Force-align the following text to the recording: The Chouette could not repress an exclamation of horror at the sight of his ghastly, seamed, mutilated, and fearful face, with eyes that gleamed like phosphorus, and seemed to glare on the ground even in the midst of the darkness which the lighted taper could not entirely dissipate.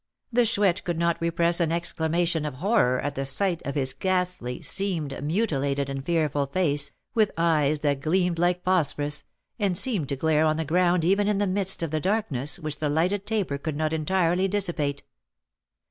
The 0.33 0.47
Chouette 0.47 0.83
could 0.83 0.97
not 0.97 1.21
repress 1.21 1.59
an 1.59 1.71
exclamation 1.71 2.43
of 2.43 2.55
horror 2.55 2.99
at 3.01 3.13
the 3.13 3.23
sight 3.23 3.61
of 3.67 3.75
his 3.75 3.93
ghastly, 3.93 4.59
seamed, 4.63 5.23
mutilated, 5.23 5.91
and 5.91 6.03
fearful 6.03 6.47
face, 6.47 6.89
with 7.13 7.29
eyes 7.37 7.81
that 7.81 8.01
gleamed 8.01 8.39
like 8.39 8.63
phosphorus, 8.63 9.25
and 9.59 9.77
seemed 9.77 10.09
to 10.09 10.15
glare 10.15 10.45
on 10.47 10.57
the 10.57 10.65
ground 10.65 11.05
even 11.05 11.27
in 11.27 11.37
the 11.37 11.45
midst 11.45 11.83
of 11.83 11.91
the 11.91 11.99
darkness 11.99 12.57
which 12.57 12.79
the 12.79 12.89
lighted 12.89 13.27
taper 13.27 13.59
could 13.59 13.75
not 13.75 13.93
entirely 13.93 14.47
dissipate. 14.47 15.03